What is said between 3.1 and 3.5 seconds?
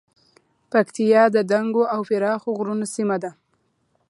ده